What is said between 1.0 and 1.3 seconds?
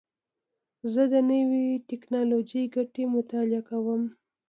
د